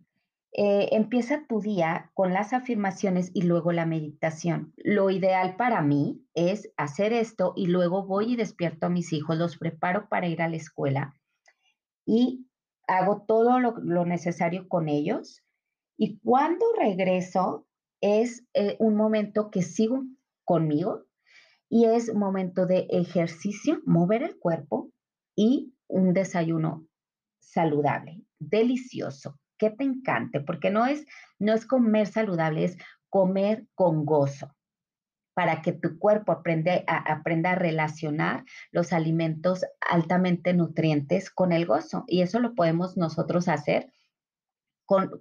eh, 0.53 0.87
empieza 0.93 1.45
tu 1.47 1.59
día 1.59 2.09
con 2.13 2.31
las 2.33 2.53
afirmaciones 2.53 3.31
y 3.33 3.41
luego 3.41 3.73
la 3.73 3.85
meditación. 3.85 4.73
Lo 4.77 5.09
ideal 5.09 5.57
para 5.57 5.81
mí 5.81 6.25
es 6.35 6.71
hacer 6.77 7.11
esto 7.11 7.51
y 7.57 7.67
luego 7.67 8.05
voy 8.05 8.31
y 8.31 8.35
despierto 8.37 8.85
a 8.85 8.89
mis 8.89 9.11
hijos, 9.11 9.37
los 9.37 9.57
preparo 9.57 10.07
para 10.07 10.27
ir 10.27 10.41
a 10.41 10.47
la 10.47 10.55
escuela 10.55 11.17
y 12.05 12.47
hago 12.87 13.25
todo 13.27 13.59
lo, 13.59 14.05
necesario 14.05 14.69
con 14.69 14.87
ellos. 14.87 15.43
Y 15.97 16.17
cuando 16.19 16.65
regreso 16.79 17.67
es 17.99 18.45
eh, 18.53 18.77
un 18.79 18.95
momento 18.95 19.51
que 19.51 19.61
sigo 19.61 20.03
conmigo, 20.45 21.05
y 21.71 21.85
es 21.85 22.13
momento 22.13 22.65
de 22.65 22.85
ejercicio, 22.89 23.79
mover 23.85 24.23
el 24.23 24.37
cuerpo 24.37 24.91
y 25.37 25.73
un 25.87 26.11
desayuno 26.11 26.85
saludable, 27.39 28.21
delicioso, 28.39 29.39
que 29.57 29.69
te 29.69 29.85
encante, 29.85 30.41
porque 30.41 30.69
no 30.69 30.85
es, 30.85 31.05
no 31.39 31.53
es 31.53 31.65
comer 31.65 32.07
saludable, 32.07 32.65
es 32.65 32.77
comer 33.07 33.67
con 33.73 34.05
gozo, 34.05 34.53
para 35.33 35.61
que 35.61 35.71
tu 35.71 35.97
cuerpo 35.97 36.33
aprende 36.33 36.83
a, 36.87 37.13
aprenda 37.13 37.51
a 37.51 37.55
relacionar 37.55 38.43
los 38.71 38.91
alimentos 38.91 39.63
altamente 39.79 40.53
nutrientes 40.53 41.31
con 41.31 41.53
el 41.53 41.65
gozo. 41.65 42.03
Y 42.05 42.21
eso 42.21 42.41
lo 42.41 42.53
podemos 42.53 42.97
nosotros 42.97 43.47
hacer 43.47 43.93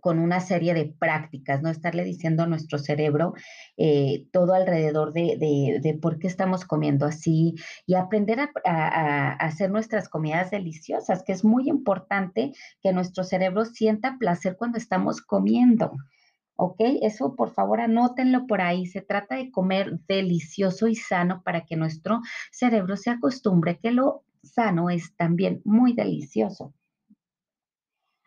con, 0.01 0.19
una 0.19 0.41
serie 0.41 0.75
de 0.75 0.87
prácticas, 0.87 1.63
no 1.63 1.69
estarle 1.69 2.03
diciendo 2.03 2.43
a 2.43 2.47
nuestro 2.47 2.79
cerebro 2.79 3.35
eh, 3.77 4.27
todo 4.33 4.55
alrededor 4.55 5.13
de, 5.13 5.99
por 6.03 6.19
qué 6.19 6.27
estamos 6.27 6.65
comiendo 6.65 7.07
así 7.07 7.55
y 7.87 7.95
aprender 7.95 8.41
a, 8.41 8.51
a, 8.65 9.33
hacer 9.35 9.71
nuestras 9.71 10.09
comidas 10.09 10.51
deliciosas, 10.51 11.23
que 11.23 11.33
es 11.33 11.45
muy 11.45 11.69
importante 11.69 12.53
que 12.83 12.93
nuestro 12.93 13.23
cerebro 13.23 13.65
sienta 13.65 14.17
placer 14.19 14.57
cuando 14.57 14.79
estamos 14.79 15.21
comiendo. 15.21 15.93
¿ok? 16.57 16.81
Eso 17.03 17.37
por 17.37 17.53
favor 17.53 17.81
anótenlo 17.81 18.47
por 18.49 18.61
ahí. 18.61 18.87
Se 18.87 19.03
trata 19.03 19.37
de 19.37 19.53
comer 19.53 20.01
delicioso 20.09 20.89
y 20.89 20.97
sano 20.97 21.43
para 21.45 21.65
que 21.65 21.77
nuestro 21.77 22.23
cerebro 22.51 22.97
se 22.97 23.11
acostumbre 23.11 23.79
que 23.79 23.93
lo 23.93 24.25
sano 24.43 24.91
es 24.91 25.15
también 25.17 25.63
muy 25.65 25.93
delicioso. 25.93 26.75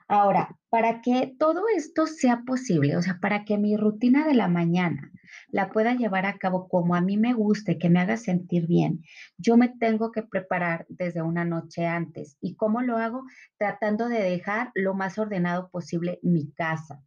Ahora, 0.08 0.58
para 0.70 1.02
que 1.02 1.34
todo 1.38 1.64
esto 1.76 2.08
sea 2.08 2.44
posible, 2.46 2.98
o 2.98 3.02
sea, 3.02 3.20
para 3.22 3.46
que 3.46 3.58
mi 3.58 3.78
rutina 3.78 4.26
de 4.28 4.34
la 4.34 4.48
mañana 4.48 5.12
la 5.50 5.72
pueda 5.72 5.96
llevar 5.96 6.26
a 6.26 6.38
cabo 6.38 6.68
como 6.68 6.96
a 6.96 7.02
mí 7.02 7.18
me 7.18 7.34
guste, 7.34 7.78
que 7.78 7.90
me 7.90 8.00
haga 8.00 8.18
sentir 8.18 8.68
bien, 8.68 9.02
yo 9.38 9.58
me 9.58 9.70
tengo 9.70 10.12
que 10.12 10.24
preparar 10.24 10.86
desde 10.90 11.22
una 11.22 11.46
noche 11.46 11.86
antes. 11.86 12.38
¿Y 12.42 12.56
cómo 12.56 12.82
lo 12.82 12.98
hago? 12.98 13.24
Tratando 13.58 14.10
de 14.10 14.22
dejar 14.22 14.72
lo 14.76 14.94
más 14.94 15.18
ordenado 15.18 15.70
posible 15.70 16.20
mi 16.22 16.52
casa. 16.52 17.04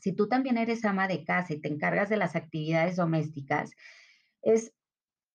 Si 0.00 0.12
tú 0.12 0.28
también 0.28 0.58
eres 0.58 0.84
ama 0.84 1.06
de 1.06 1.24
casa 1.24 1.54
y 1.54 1.60
te 1.60 1.68
encargas 1.68 2.08
de 2.08 2.16
las 2.16 2.34
actividades 2.34 2.96
domésticas, 2.96 3.70
es 4.42 4.74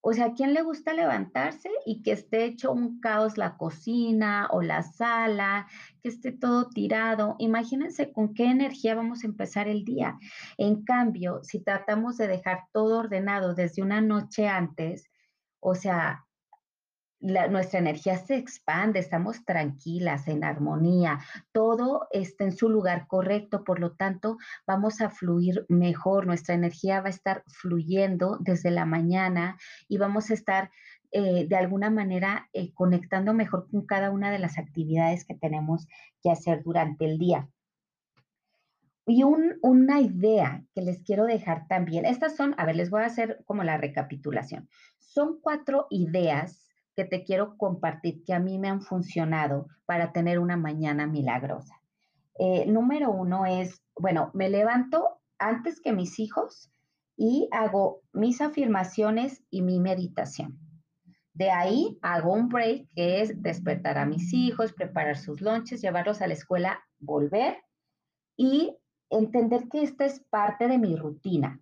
o 0.10 0.14
sea, 0.14 0.28
¿a 0.28 0.34
quién 0.34 0.54
le 0.54 0.62
gusta 0.62 0.94
levantarse 0.94 1.70
y 1.86 2.02
que 2.02 2.14
esté 2.14 2.46
hecho 2.46 2.72
un 2.72 3.02
caos 3.02 3.38
la 3.38 3.58
cocina 3.58 4.48
o 4.54 4.62
la 4.62 4.82
sala, 4.82 5.68
que 6.02 6.08
esté 6.08 6.32
todo 6.32 6.70
tirado? 6.70 7.36
Imagínense 7.40 8.14
con 8.14 8.34
qué 8.34 8.46
energía 8.46 8.96
vamos 8.96 9.26
a 9.26 9.28
empezar 9.28 9.68
el 9.68 9.84
día. 9.84 10.18
En 10.58 10.86
cambio, 10.86 11.42
si 11.44 11.60
tratamos 11.60 12.16
de 12.16 12.30
dejar 12.30 12.68
todo 12.72 13.00
ordenado 13.00 13.54
desde 13.54 13.82
una 13.82 14.00
noche 14.00 14.48
antes, 14.48 15.12
o 15.60 15.76
sea, 15.76 16.26
nuestra 17.27 17.79
energía 17.79 18.17
se 18.17 18.36
expande, 18.36 19.00
estamos 19.00 19.43
tranquilas, 19.46 20.27
en 20.27 20.43
armonía, 20.43 21.19
todo 21.51 22.07
está 22.12 22.46
en 22.46 22.51
su 22.51 22.69
lugar 22.69 23.07
correcto, 23.07 23.63
por 23.63 23.79
lo 23.79 23.93
tanto 23.93 24.38
vamos 24.65 25.01
a 25.01 25.10
fluir 25.10 25.65
mejor, 25.69 26.25
nuestra 26.25 26.55
energía 26.55 27.01
va 27.01 27.07
a 27.07 27.12
estar 27.12 27.43
fluyendo 27.48 28.38
desde 28.39 28.72
la 28.72 28.86
mañana 28.86 29.57
y 29.88 29.98
vamos 29.98 30.29
a 30.29 30.34
estar 30.34 30.72
eh, 31.12 31.46
de 31.48 31.55
alguna 31.55 31.89
manera 31.89 32.50
eh, 32.53 32.74
conectando 32.74 33.34
mejor 33.34 33.69
con 33.69 33.86
cada 33.86 34.12
una 34.12 34.31
de 34.31 34.39
las 34.39 34.57
actividades 34.57 35.25
que 35.25 35.36
tenemos 35.36 35.88
que 36.22 36.31
hacer 36.31 36.63
durante 36.63 37.05
el 37.05 37.17
día. 37.17 37.50
Y 39.10 39.24
una 39.24 40.01
idea 40.01 40.65
que 40.75 40.81
les 40.81 41.01
quiero 41.01 41.24
dejar 41.24 41.65
también, 41.69 42.05
estas 42.05 42.36
son, 42.36 42.53
a 42.57 42.65
ver, 42.65 42.75
les 42.75 42.89
voy 42.89 43.03
a 43.03 43.05
hacer 43.05 43.41
como 43.46 43.63
la 43.63 43.77
recapitulación. 43.77 44.67
Son 44.98 45.39
cuatro 45.39 45.88
ideas 45.89 46.66
que 46.98 47.06
te 47.06 47.24
quiero 47.24 47.56
compartir 47.58 48.24
que 48.25 48.34
a 48.34 48.39
mí 48.39 48.58
me 48.58 48.70
han 48.70 48.82
funcionado 48.82 49.68
para 49.86 50.12
tener 50.12 50.39
una 50.39 50.58
mañana 50.58 51.06
milagrosa. 51.06 51.80
Eh, 52.39 52.66
número 52.66 53.12
uno 53.12 53.46
es, 53.46 53.84
bueno, 53.96 54.32
me 54.34 54.50
levanto 54.50 55.20
antes 55.38 55.80
que 55.80 55.94
mis 55.94 56.20
hijos 56.20 56.72
y 57.16 57.48
hago 57.51 58.01
mis 58.13 58.42
afirmaciones 58.42 59.44
y 59.51 59.62
mi 59.62 59.80
meditación. 59.80 60.58
De 61.34 61.51
ahí 61.51 62.00
hago 62.01 62.34
un 62.34 62.50
break 62.50 62.88
que 62.96 63.22
es 63.22 63.44
despertar 63.44 64.00
a 64.00 64.08
mis 64.08 64.34
hijos, 64.34 64.74
preparar 64.74 65.18
sus 65.18 65.39
lunches, 65.39 65.84
llevarlos 65.84 66.24
a 66.24 66.27
la 66.27 66.34
escuela, 66.34 66.80
volver 66.98 67.58
y 68.36 68.75
entender 69.12 69.70
que 69.70 69.84
esta 69.84 70.06
es 70.06 70.20
parte 70.32 70.68
de 70.68 70.80
mi 70.80 70.96
rutina. 70.96 71.62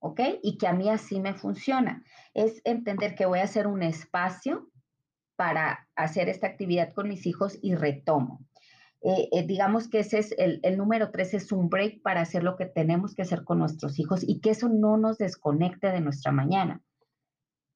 ¿Ok? 0.00 0.20
Y 0.42 0.58
que 0.58 0.66
a 0.66 0.72
mí 0.72 0.88
así 0.88 1.20
me 1.20 1.34
funciona. 1.34 2.04
Es 2.34 2.60
entender 2.64 3.14
que 3.14 3.26
voy 3.26 3.40
a 3.40 3.44
hacer 3.44 3.66
un 3.66 3.82
espacio 3.82 4.70
para 5.36 5.88
hacer 5.94 6.28
esta 6.28 6.46
actividad 6.46 6.92
con 6.92 7.08
mis 7.08 7.26
hijos 7.26 7.58
y 7.62 7.74
retomo. 7.74 8.44
Eh, 9.00 9.28
eh, 9.30 9.46
digamos 9.46 9.88
que 9.88 10.00
ese 10.00 10.18
es 10.18 10.34
el, 10.36 10.60
número 10.76 11.12
tres, 11.12 11.32
es 11.32 11.52
un 11.52 11.68
break 11.68 12.02
para 12.02 12.20
hacer 12.20 12.42
lo 12.42 12.56
que 12.56 12.66
tenemos 12.66 13.14
que 13.14 13.22
hacer 13.22 13.44
con 13.44 13.60
nuestros 13.60 13.98
hijos 14.00 14.24
y 14.26 14.40
que 14.40 14.50
eso 14.50 14.68
no 14.68 14.96
nos 14.96 15.18
desconecte 15.18 15.92
de 15.92 16.00
nuestra 16.00 16.32
mañana. 16.32 16.82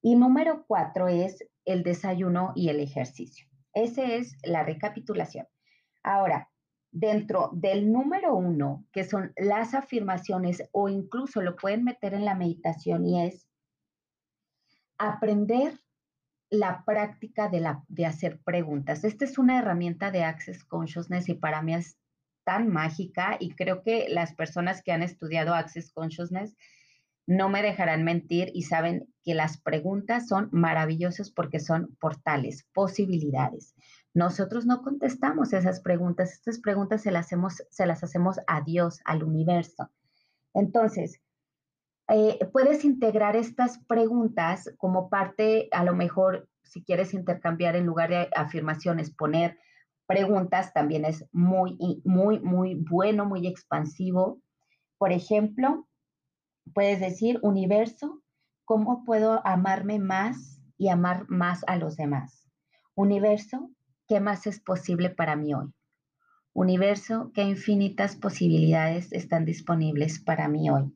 Y 0.01 0.15
número 0.15 0.65
cuatro 0.67 1.07
es 1.07 1.39
el 1.63 1.83
desayuno 1.83 2.51
y 2.55 2.67
el 2.67 2.81
ejercicio. 2.81 3.47
Esa 3.73 4.03
es 4.03 4.35
la 4.43 4.63
recapitulación. 4.63 5.47
Ahora, 6.03 6.49
dentro 6.93 7.49
del 7.53 7.91
número 7.91 8.35
uno, 8.35 8.85
que 8.91 9.03
son 9.03 9.33
las 9.35 9.73
afirmaciones 9.73 10.63
o 10.71 10.87
incluso 10.87 11.41
lo 11.41 11.55
pueden 11.55 11.83
meter 11.83 12.13
en 12.13 12.23
la 12.23 12.35
meditación 12.35 13.05
y 13.05 13.25
es 13.25 13.47
aprender 14.99 15.79
la 16.51 16.83
práctica 16.85 17.49
de, 17.49 17.59
la, 17.59 17.83
de 17.87 18.05
hacer 18.05 18.39
preguntas. 18.45 19.03
Esta 19.03 19.25
es 19.25 19.39
una 19.39 19.57
herramienta 19.57 20.11
de 20.11 20.23
Access 20.23 20.63
Consciousness 20.63 21.27
y 21.27 21.33
para 21.33 21.63
mí 21.63 21.73
es 21.73 21.97
tan 22.45 22.69
mágica 22.69 23.37
y 23.39 23.55
creo 23.55 23.81
que 23.81 24.07
las 24.09 24.35
personas 24.35 24.83
que 24.83 24.91
han 24.91 25.01
estudiado 25.01 25.55
Access 25.55 25.91
Consciousness 25.91 26.55
no 27.25 27.49
me 27.49 27.63
dejarán 27.63 28.03
mentir 28.03 28.51
y 28.53 28.63
saben 28.63 29.07
que 29.23 29.33
las 29.33 29.59
preguntas 29.59 30.27
son 30.27 30.49
maravillosas 30.51 31.31
porque 31.31 31.59
son 31.59 31.95
portales, 31.99 32.67
posibilidades. 32.73 33.73
Nosotros 34.13 34.65
no 34.65 34.83
contestamos 34.83 35.53
esas 35.53 35.81
preguntas, 35.81 36.33
estas 36.33 36.59
preguntas 36.59 37.01
se 37.01 37.11
las 37.11 37.25
hacemos, 37.25 37.63
se 37.69 37.85
las 37.85 38.03
hacemos 38.03 38.39
a 38.47 38.61
Dios, 38.61 38.99
al 39.05 39.23
universo. 39.23 39.89
Entonces, 40.53 41.19
eh, 42.09 42.37
puedes 42.51 42.85
integrar 42.85 43.35
estas 43.35 43.79
preguntas 43.85 44.71
como 44.77 45.09
parte, 45.09 45.67
a 45.71 45.83
lo 45.83 45.95
mejor, 45.95 46.47
si 46.61 46.83
quieres 46.83 47.13
intercambiar 47.13 47.75
en 47.75 47.85
lugar 47.85 48.09
de 48.09 48.29
afirmaciones, 48.35 49.09
poner 49.09 49.57
preguntas, 50.05 50.73
también 50.73 51.05
es 51.05 51.25
muy, 51.31 51.77
muy, 52.03 52.39
muy 52.39 52.75
bueno, 52.75 53.25
muy 53.25 53.47
expansivo. 53.47 54.41
Por 54.97 55.11
ejemplo, 55.11 55.87
puedes 56.73 56.99
decir, 56.99 57.39
universo, 57.41 58.21
¿cómo 58.65 59.05
puedo 59.05 59.45
amarme 59.45 59.97
más 59.99 60.61
y 60.77 60.89
amar 60.89 61.25
más 61.29 61.63
a 61.67 61.77
los 61.77 61.95
demás? 61.95 62.47
Universo, 62.95 63.71
¿qué 64.07 64.19
más 64.19 64.47
es 64.47 64.59
posible 64.59 65.09
para 65.09 65.35
mí 65.35 65.53
hoy? 65.53 65.73
Universo, 66.53 67.31
¿qué 67.33 67.43
infinitas 67.43 68.15
posibilidades 68.15 69.11
están 69.11 69.45
disponibles 69.45 70.19
para 70.19 70.47
mí 70.47 70.69
hoy? 70.69 70.93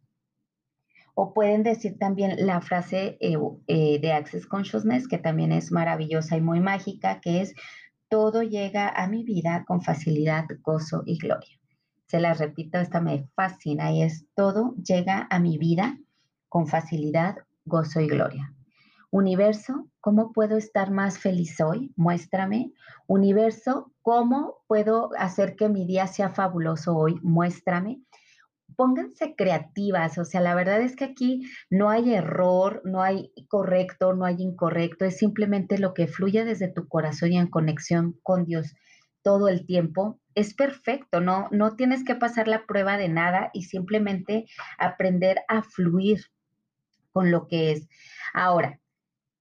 O 1.16 1.34
pueden 1.34 1.64
decir 1.64 1.98
también 1.98 2.46
la 2.46 2.62
frase 2.62 3.18
eh, 3.20 3.38
eh, 3.66 4.00
de 4.00 4.12
Access 4.14 4.46
Consciousness, 4.46 5.08
que 5.08 5.18
también 5.18 5.52
es 5.52 5.72
maravillosa 5.72 6.38
y 6.38 6.42
muy 6.42 6.60
mágica, 6.60 7.20
que 7.22 7.42
es, 7.42 7.56
todo 8.08 8.44
llega 8.44 8.88
a 8.88 9.08
mi 9.08 9.24
vida 9.24 9.66
con 9.68 9.82
facilidad, 9.82 10.46
gozo 10.62 11.02
y 11.06 11.18
gloria. 11.18 11.60
Se 12.06 12.20
la 12.20 12.34
repito, 12.34 12.78
esta 12.78 13.02
me 13.02 13.28
fascina 13.36 13.92
y 13.92 14.04
es, 14.04 14.26
todo 14.36 14.76
llega 14.76 15.28
a 15.30 15.40
mi 15.40 15.58
vida 15.58 15.98
con 16.50 16.68
facilidad, 16.68 17.38
gozo 17.66 18.00
y 18.00 18.08
gloria. 18.08 18.54
Universo, 19.10 19.90
¿cómo 20.02 20.32
puedo 20.34 20.58
estar 20.58 20.92
más 20.92 21.20
feliz 21.20 21.60
hoy? 21.62 21.94
Muéstrame. 21.96 22.74
Universo, 23.08 23.94
¿cómo 24.02 24.58
puedo 24.68 25.12
hacer 25.18 25.56
que 25.56 25.70
mi 25.70 25.86
día 25.86 26.08
sea 26.08 26.30
fabuloso 26.30 26.96
hoy? 26.96 27.20
Muéstrame 27.24 28.02
pónganse 28.78 29.36
creativas, 29.36 30.18
o 30.18 30.24
sea, 30.24 30.40
la 30.40 30.56
verdad 30.56 30.82
es 30.82 30.96
que 30.96 31.06
aquí 31.06 31.50
no 31.70 31.90
hay 31.90 32.14
error, 32.14 32.82
no 32.86 33.02
hay 33.02 33.34
correcto, 33.50 34.14
no 34.14 34.24
hay 34.24 34.36
incorrecto, 34.40 35.04
es 35.04 35.18
simplemente 35.18 35.80
lo 35.80 35.94
que 35.94 36.08
fluye 36.08 36.46
desde 36.46 36.68
tu 36.68 36.88
corazón 36.88 37.34
y 37.34 37.38
en 37.38 37.48
conexión 37.48 38.18
con 38.24 38.46
Dios 38.46 38.76
todo 39.24 39.50
el 39.50 39.66
tiempo. 39.66 40.20
Es 40.36 40.54
perfecto, 40.54 41.20
no, 41.20 41.48
no 41.52 41.76
tienes 41.76 42.06
que 42.06 42.16
pasar 42.16 42.48
la 42.48 42.66
prueba 42.66 42.98
de 42.98 43.10
nada 43.10 43.50
y 43.52 43.64
simplemente 43.64 44.46
aprender 44.78 45.40
a 45.48 45.64
fluir 45.64 46.26
con 47.12 47.32
lo 47.32 47.48
que 47.48 47.72
es. 47.72 47.90
Ahora, 48.34 48.80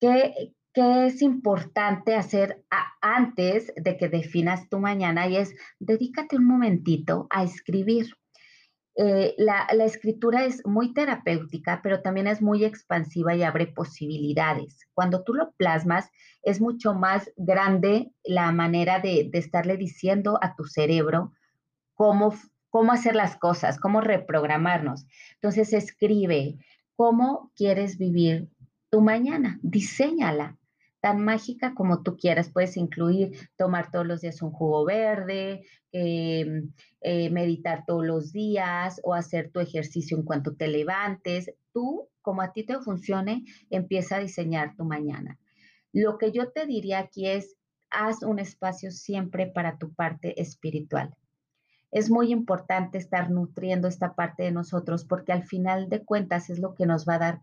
¿qué, 0.01 0.53
qué 0.73 1.07
es 1.07 1.23
importante 1.23 2.15
hacer 2.15 2.65
antes 3.01 3.73
de 3.77 3.97
que 3.97 4.09
definas 4.09 4.69
tu 4.69 4.79
mañana? 4.79 5.27
Y 5.27 5.37
es, 5.37 5.55
dedícate 5.79 6.37
un 6.37 6.47
momentito 6.47 7.27
a 7.31 7.45
escribir 7.45 8.09
eh, 8.99 9.35
la, 9.37 9.67
escritura 9.85 10.47
es 10.47 10.65
muy 10.65 10.95
terapéutica, 10.95 11.81
pero 11.83 12.01
también 12.01 12.27
es 12.27 12.41
muy 12.41 12.65
expansiva 12.65 13.35
y 13.35 13.43
abre 13.43 13.67
posibilidades. 13.67 14.87
Cuando 14.95 15.23
tú 15.23 15.35
lo 15.35 15.53
plasmas, 15.53 16.11
es 16.43 16.63
mucho 16.63 16.95
más 16.95 17.31
grande 17.37 18.11
la 18.25 18.51
manera 18.53 18.99
de, 18.99 19.29
estarle 19.35 19.77
diciendo 19.77 20.39
a 20.41 20.57
tu 20.57 20.65
cerebro 20.65 21.33
cómo, 21.95 22.35
cómo 22.71 22.93
hacer 22.93 23.15
las 23.15 23.37
cosas, 23.37 23.79
cómo 23.79 24.01
reprogramarnos. 24.01 25.07
Entonces, 25.35 25.75
escribe 25.75 26.57
cómo 26.97 27.53
quieres 27.55 27.99
vivir 27.99 28.49
tu 28.97 29.03
mañana, 29.03 29.59
diséñala 29.61 30.57
tan 31.03 31.23
mágica 31.23 31.75
como 31.75 32.03
tú 32.03 32.17
quieras. 32.17 32.49
Puedes 32.51 32.79
incluir 32.79 33.51
tomar 33.59 33.91
todos 33.91 34.07
los 34.07 34.23
días 34.23 34.41
un 34.41 34.53
jugo 34.53 34.87
verde, 34.87 35.67
em, 35.93 36.73
eh, 37.03 37.29
meditar 37.29 37.85
todos 37.87 38.07
los 38.07 38.33
días 38.33 38.99
o 39.05 39.13
hacer 39.13 39.51
tu 39.51 39.61
ejercicio 39.61 40.17
en 40.17 40.25
cuanto 40.25 40.57
te 40.57 40.67
levantes. 40.69 41.53
Tú, 41.75 42.09
como 42.23 42.41
a 42.41 42.55
ti 42.55 42.65
te 42.65 42.79
funcione, 42.79 43.45
empieza 43.69 44.17
a 44.17 44.21
diseñar 44.21 44.75
tu 44.77 44.87
mañana. 44.87 45.39
Lo 45.93 46.17
que 46.17 46.33
yo 46.33 46.51
te 46.51 46.65
diría 46.65 47.01
aquí 47.01 47.27
es, 47.27 47.55
haz 47.91 48.23
un 48.23 48.39
espacio 48.39 48.91
siempre 48.91 49.47
para 49.47 49.77
tu 49.77 49.93
parte 49.93 50.41
espiritual. 50.41 51.15
Es 51.91 52.09
muy 52.09 52.33
importante 52.33 52.97
estar 52.97 53.31
nutriendo 53.31 53.89
esta 53.89 54.15
parte 54.15 54.45
de 54.45 54.53
nosotros 54.53 55.05
porque 55.05 55.33
al 55.33 55.45
final 55.45 55.91
de 55.91 56.03
cuentas 56.03 56.49
es 56.49 56.61
lo 56.61 56.75
que 56.75 56.87
nos 56.87 57.07
va 57.07 57.17
a 57.17 57.19
dar 57.19 57.43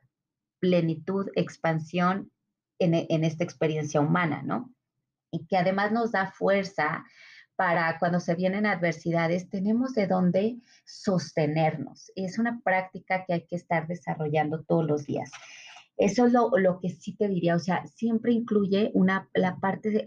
plenitud, 0.64 1.28
expansión 1.36 2.32
en, 2.80 3.24
esta 3.26 3.44
experiencia 3.44 4.00
humana, 4.00 4.44
¿no? 4.44 4.74
Y 5.30 5.46
que 5.46 5.58
además 5.58 5.92
nos 5.92 6.14
da 6.14 6.32
fuerza 6.32 7.04
para 7.58 8.00
cuando 8.00 8.22
se 8.22 8.34
vienen 8.36 8.66
adversidades, 8.66 9.50
tenemos 9.50 9.94
de 9.94 10.08
dónde 10.08 10.56
sostenernos. 10.86 12.14
Es 12.16 12.40
una 12.40 12.62
práctica 12.64 13.26
que 13.26 13.34
hay 13.34 13.46
que 13.46 13.58
estar 13.58 13.88
desarrollando 13.88 14.64
todos 14.64 14.86
los 14.86 15.04
días. 15.04 15.32
Eso 15.98 16.28
es 16.28 16.32
lo, 16.32 16.80
que 16.80 16.92
sí 16.92 17.14
te 17.18 17.28
diría, 17.28 17.58
o 17.58 17.60
sea, 17.60 17.86
siempre 17.86 18.32
incluye 18.32 18.90
una, 18.94 19.30
la 19.34 19.58
parte 19.58 20.02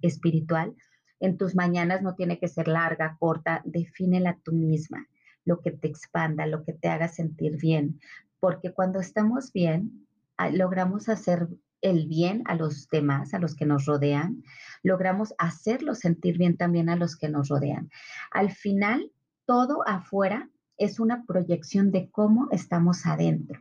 espiritual. 0.00 0.74
En 1.20 1.36
tus 1.36 1.54
mañanas 1.54 2.00
no 2.00 2.14
tiene 2.14 2.38
que 2.38 2.48
ser 2.48 2.66
larga, 2.66 3.18
corta, 3.20 3.60
defínela 3.66 4.38
tú 4.42 4.52
misma, 4.52 5.06
lo 5.44 5.60
que 5.60 5.70
te 5.70 5.86
expanda, 5.86 6.46
lo 6.46 6.64
que 6.64 6.72
te 6.72 6.88
haga 6.88 7.08
sentir 7.08 7.58
bien, 7.58 8.00
porque 8.40 8.72
cuando 8.72 9.00
estamos 9.00 9.52
bien, 9.52 10.07
logramos 10.52 11.08
hacer 11.08 11.48
el 11.80 12.06
bien 12.06 12.42
a 12.46 12.54
los 12.54 12.88
demás, 12.88 13.34
a 13.34 13.38
los 13.38 13.54
que 13.54 13.66
nos 13.66 13.86
rodean, 13.86 14.42
logramos 14.82 15.34
hacerlos 15.38 16.00
sentir 16.00 16.38
bien 16.38 16.56
también 16.56 16.88
a 16.88 16.96
los 16.96 17.16
que 17.16 17.28
nos 17.28 17.48
rodean. 17.48 17.90
Al 18.30 18.50
final, 18.50 19.12
todo 19.46 19.86
afuera 19.86 20.50
es 20.76 21.00
una 21.00 21.24
proyección 21.24 21.90
de 21.90 22.10
cómo 22.10 22.48
estamos 22.50 23.06
adentro 23.06 23.60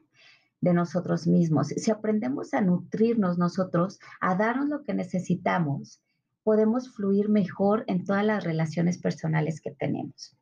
de 0.61 0.73
nosotros 0.73 1.27
mismos. 1.27 1.67
Si 1.67 1.91
aprendemos 1.91 2.53
a 2.53 2.61
nutrirnos 2.61 3.37
nosotros, 3.37 3.99
a 4.19 4.35
darnos 4.35 4.69
lo 4.69 4.83
que 4.83 4.93
necesitamos, 4.93 6.01
podemos 6.43 6.93
fluir 6.95 7.29
mejor 7.29 7.83
en 7.87 8.05
todas 8.05 8.25
las 8.25 8.43
relaciones 8.43 8.97
personales 8.97 9.61
que 9.61 9.71
tenemos. 9.71 10.37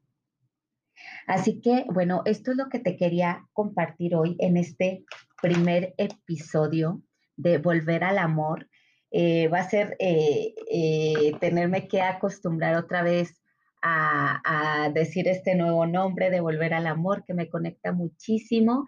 Así 1.28 1.62
que, 1.62 1.86
bueno, 1.92 2.22
esto 2.26 2.52
es 2.52 2.58
lo 2.58 2.70
que 2.70 2.80
te 2.80 2.96
quería 2.96 3.48
compartir 3.54 4.16
hoy 4.16 4.36
en 4.40 4.58
este 4.58 5.04
primer 5.42 5.94
episodio 5.98 7.02
de 7.38 7.58
volver 7.58 8.04
al 8.04 8.18
amor, 8.18 8.68
eh, 9.12 9.48
va 9.48 9.60
a 9.60 9.70
ser 9.70 9.96
eh, 10.00 10.54
eh, 10.70 11.32
tenerme 11.40 11.88
que 11.88 12.02
acostumbrar 12.02 12.76
otra 12.76 13.02
vez 13.02 13.42
a, 13.82 14.90
decir 14.94 15.28
este 15.28 15.56
nuevo 15.56 15.86
nombre 15.86 16.30
de 16.30 16.40
volver 16.42 16.74
al 16.74 16.88
amor 16.88 17.24
que 17.24 17.34
me 17.34 17.50
conecta 17.50 17.92
muchísimo. 17.92 18.88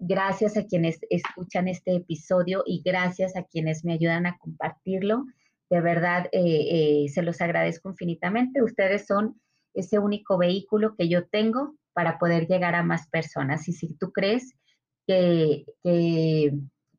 gracias 0.00 0.56
a 0.56 0.66
quienes 0.66 0.98
escuchan 1.10 1.68
este 1.68 1.96
episodio 1.96 2.62
y 2.66 2.82
gracias 2.84 3.36
a 3.36 3.42
quienes 3.44 3.84
me 3.84 3.92
ayudan 3.92 4.26
a 4.26 4.38
compartirlo. 4.38 5.26
De 5.68 5.80
verdad, 5.80 6.30
se 6.32 7.22
los 7.22 7.40
agradezco 7.40 7.90
infinitamente. 7.90 8.62
Ustedes 8.62 9.06
son 9.06 9.40
ese 9.74 9.98
único 9.98 10.38
vehículo 10.38 10.94
que 10.96 11.08
yo 11.08 11.26
tengo 11.28 11.74
para 11.92 12.18
poder 12.18 12.46
llegar 12.46 12.74
a 12.74 12.82
más 12.82 13.08
personas. 13.08 13.68
Y 13.68 13.72
si 13.72 13.94
tú 13.94 14.10
crees 14.10 14.54
que, 15.06 15.64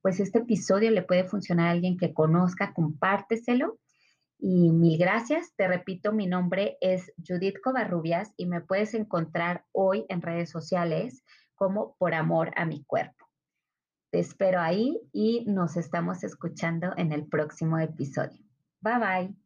pues 0.01 0.19
este 0.19 0.39
episodio 0.39 0.91
le 0.91 1.03
puede 1.03 1.23
funcionar 1.23 1.67
a 1.67 1.71
alguien 1.71 1.97
que 1.97 2.13
conozca, 2.13 2.73
compárteselo. 2.73 3.79
Y 4.39 4.71
mil 4.71 4.97
gracias. 4.97 5.53
Te 5.55 5.67
repito, 5.67 6.11
mi 6.11 6.27
nombre 6.27 6.77
es 6.81 7.13
Judith 7.25 7.61
Covarrubias 7.63 8.33
y 8.35 8.45
me 8.45 8.59
puedes 8.59 8.93
encontrar 8.93 9.63
hoy 9.71 10.05
en 10.09 10.21
redes 10.21 10.49
sociales 10.49 11.23
como 11.55 11.95
Por 11.97 12.13
Amor 12.13 12.51
a 12.57 12.65
mi 12.65 12.83
Cuerpo. 12.83 13.25
Te 14.11 14.19
espero 14.19 14.59
ahí 14.59 14.99
y 15.11 15.45
nos 15.45 15.77
estamos 15.77 16.23
escuchando 16.23 16.93
en 16.97 17.13
el 17.13 17.25
próximo 17.25 17.79
episodio. 17.79 18.43
Bye 18.81 18.99
bye. 18.99 19.42